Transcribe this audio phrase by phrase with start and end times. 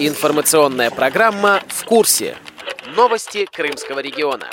[0.00, 2.36] Информационная программа «В курсе».
[2.94, 4.48] Новости Крымского региона.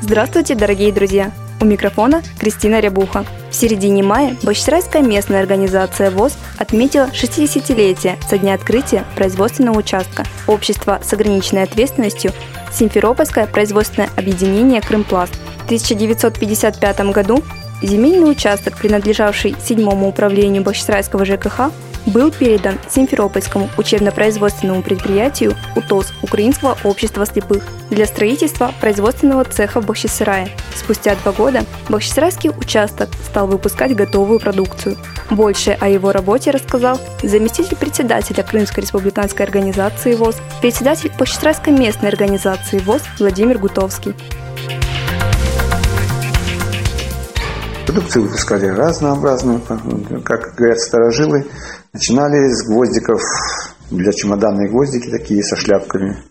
[0.00, 1.32] Здравствуйте, дорогие друзья!
[1.60, 3.24] У микрофона Кристина Рябуха.
[3.50, 11.00] В середине мая Бахчисарайская местная организация ВОЗ отметила 60-летие со дня открытия производственного участка общества
[11.02, 12.32] с ограниченной ответственностью
[12.72, 15.34] Симферопольское производственное объединение «Крымпласт».
[15.62, 17.42] В 1955 году
[17.82, 21.72] земельный участок, принадлежавший седьмому управлению Бахчисарайского ЖКХ,
[22.08, 30.48] был передан Симферопольскому учебно-производственному предприятию УТОС Украинского общества слепых для строительства производственного цеха в Бахчисарае.
[30.74, 34.96] Спустя два года Бахчисарайский участок стал выпускать готовую продукцию.
[35.30, 42.78] Больше о его работе рассказал заместитель председателя Крымской республиканской организации ВОЗ, председатель Бахчисарайской местной организации
[42.78, 44.14] ВОЗ Владимир Гутовский.
[47.88, 49.62] Продукцию выпускали разнообразную,
[50.22, 51.46] как говорят старожилы,
[51.94, 53.18] начинали с гвоздиков
[53.90, 56.22] для чемоданные гвоздики такие со шляпками.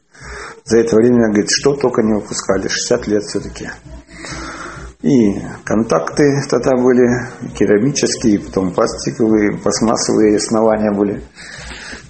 [0.65, 3.71] За это время, говорит, что только не выпускали, 60 лет все-таки.
[5.01, 7.07] И контакты тогда были
[7.57, 11.23] керамические, потом пластиковые, пластмассовые основания были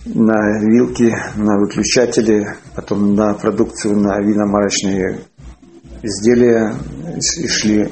[0.03, 5.21] на вилки, на выключатели, потом на продукцию, на виномарочные
[6.03, 6.73] изделия
[7.37, 7.89] и шли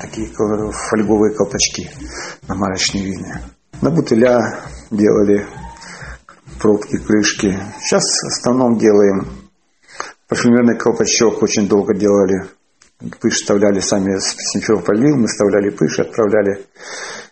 [0.00, 1.90] такие фольговые колпачки
[2.48, 3.42] на марочные вина.
[3.80, 5.46] На бутыля делали
[6.60, 7.56] пробки, крышки.
[7.80, 9.26] Сейчас в основном делаем
[10.28, 11.42] парфюмерный колпачок.
[11.42, 12.48] Очень долго делали.
[13.20, 16.66] Пыш вставляли сами Симферополь мы вставляли пыш, отправляли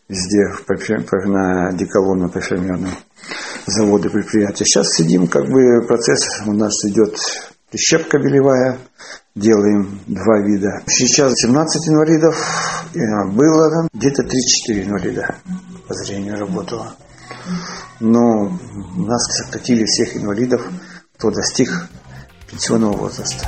[0.09, 0.49] везде
[1.27, 2.95] на деколон, на парфюмерные
[3.67, 4.65] заводы, предприятия.
[4.65, 7.17] Сейчас сидим, как бы процесс у нас идет
[7.71, 8.79] прищепка белевая,
[9.35, 10.83] делаем два вида.
[10.87, 12.37] Сейчас 17 инвалидов,
[13.35, 15.35] было где-то 34 инвалида
[15.87, 16.95] по зрению работало.
[18.01, 18.51] Но
[18.97, 20.63] нас сократили всех инвалидов,
[21.17, 21.89] кто достиг
[22.51, 23.47] пенсионного возраста.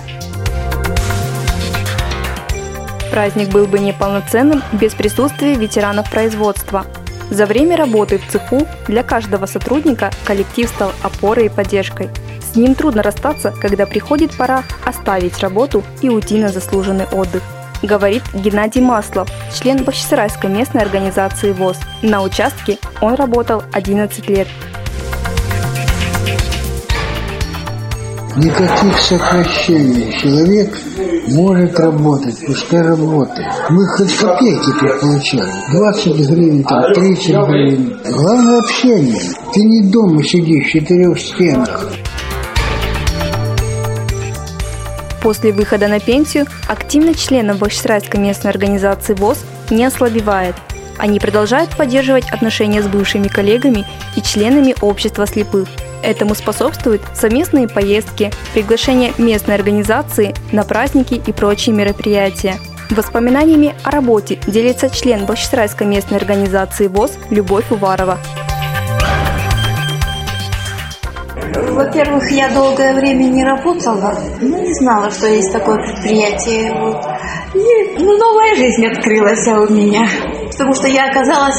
[3.10, 6.86] Праздник был бы неполноценным без присутствия ветеранов производства.
[7.30, 12.10] За время работы в цеху для каждого сотрудника коллектив стал опорой и поддержкой–
[12.52, 17.42] с ним трудно расстаться, когда приходит пора оставить работу и уйти на заслуженный отдых
[17.82, 21.78] говорит Геннадий Маслов, член Бахчисарайской местной организации ВОЗ.
[22.02, 24.48] На участке он работал 11 лет.
[28.36, 30.12] Никаких сокращений.
[30.20, 30.78] Человек
[31.28, 33.48] может работать, пускай работает.
[33.70, 35.50] Мы хоть копейки получали.
[35.72, 38.00] 20 гривен, там, 30 гривен.
[38.04, 39.20] Главное общение.
[39.52, 41.90] Ты не дома сидишь в четырех стенах.
[45.22, 50.54] После выхода на пенсию активность членов Бахчисарайской местной организации ВОЗ не ослабевает.
[50.98, 53.86] Они продолжают поддерживать отношения с бывшими коллегами
[54.16, 55.68] и членами общества слепых.
[56.02, 62.58] Этому способствуют совместные поездки, приглашение местной организации на праздники и прочие мероприятия.
[62.90, 68.18] Воспоминаниями о работе делится член Бахчисарайской местной организации ВОЗ Любовь Уварова.
[71.80, 76.74] Во-первых, я долгое время не работала, ну, не знала, что есть такое предприятие.
[76.78, 77.02] Вот.
[77.54, 80.06] И ну, новая жизнь открылась у меня,
[80.50, 81.56] потому что я оказалась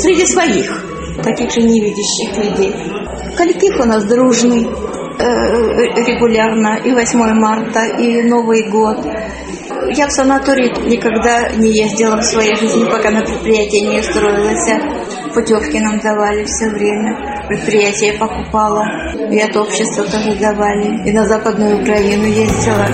[0.00, 0.86] среди своих,
[1.22, 2.74] таких же невидящих людей.
[3.36, 9.06] Коллектив у нас дружный, э, регулярно, и 8 марта, и Новый год.
[9.94, 14.66] Я в санаторий никогда не ездила в своей жизни, пока на предприятии не устроилась.
[15.34, 17.27] Путевки нам давали все время.
[17.48, 18.84] Предприятие покупала.
[19.30, 21.08] И от общества тоже давали.
[21.08, 22.86] И на Западную Украину ездила.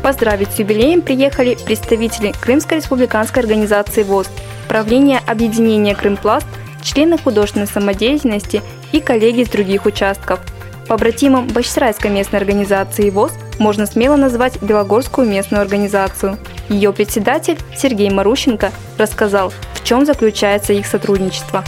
[0.00, 4.28] Поздравить с юбилеем приехали представители Крымской республиканской организации ВОЗ,
[4.68, 6.46] правление объединения «Крымпласт»,
[6.82, 8.62] члены художественной самодеятельности
[8.92, 10.38] и коллеги с других участков.
[10.86, 16.38] Побратимом Бахчисарайской местной организации ВОЗ можно смело назвать Белогорскую местную организацию.
[16.68, 21.64] Ее председатель Сергей Марущенко рассказал, в чем заключается их сотрудничество.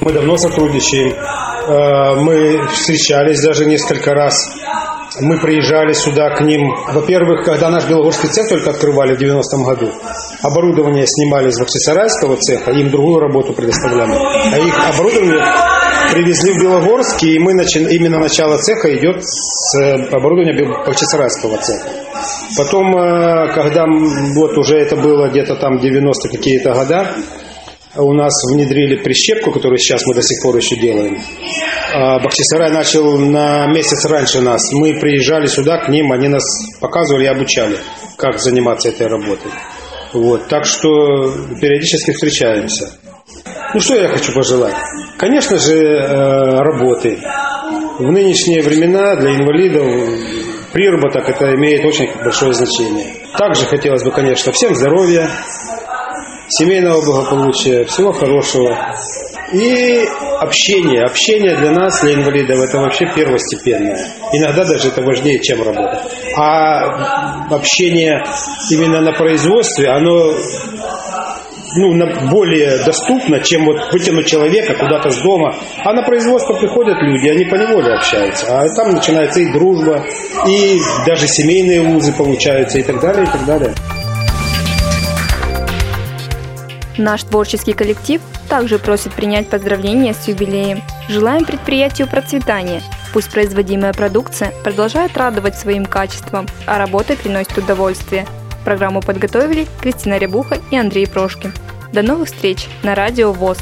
[0.00, 1.12] Мы давно сотрудничаем.
[1.12, 4.48] Э, мы встречались даже несколько раз.
[5.20, 6.74] Мы приезжали сюда к ним.
[6.92, 9.90] Во-первых, когда наш Белогорский цех только открывали в 90-м году,
[10.42, 14.12] оборудование снимали из Бахчисарайского цеха, им другую работу предоставляли.
[14.12, 15.44] А их оборудование
[16.12, 17.78] привезли в Белогорск, и мы начи...
[17.78, 20.52] именно начало цеха идет с э, оборудования
[20.86, 21.88] Бахчисарайского цеха.
[22.56, 27.14] Потом, э, когда вот уже это было где-то там 90 какие-то года,
[27.96, 31.18] у нас внедрили прищепку, которую сейчас мы до сих пор еще делаем.
[31.92, 34.72] А Бахчисарай начал на месяц раньше нас.
[34.72, 36.44] Мы приезжали сюда к ним, они нас
[36.80, 37.76] показывали и обучали,
[38.16, 39.50] как заниматься этой работой.
[40.12, 40.86] Вот, так что
[41.60, 42.90] периодически встречаемся.
[43.74, 44.74] Ну что я хочу пожелать?
[45.20, 47.18] Конечно же, э, работы.
[47.98, 49.84] В нынешние времена для инвалидов
[50.72, 53.04] приработок это имеет очень большое значение.
[53.36, 55.28] Также хотелось бы, конечно, всем здоровья,
[56.48, 58.74] семейного благополучия, всего хорошего.
[59.52, 60.08] И
[60.40, 61.02] общение.
[61.02, 64.02] Общение для нас, для инвалидов, это вообще первостепенное.
[64.32, 66.02] Иногда даже это важнее, чем работа.
[66.38, 68.24] А общение
[68.70, 70.32] именно на производстве, оно
[71.76, 75.54] ну, более доступно, чем вот вытянуть человека куда-то с дома.
[75.84, 78.46] А на производство приходят люди, они по неволе общаются.
[78.46, 80.04] А там начинается и дружба,
[80.46, 83.74] и даже семейные узы получаются, и так далее, и так далее.
[86.98, 90.82] Наш творческий коллектив также просит принять поздравления с юбилеем.
[91.08, 92.82] Желаем предприятию процветания.
[93.12, 98.26] Пусть производимая продукция продолжает радовать своим качеством, а работа приносит удовольствие.
[98.64, 101.52] Программу подготовили Кристина Рябуха и Андрей Прошкин.
[101.92, 103.58] До новых встреч на Радио ВОЗ.